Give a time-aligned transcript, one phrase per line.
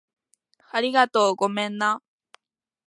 [0.71, 1.35] ありがとう。
[1.35, 2.01] ごめんな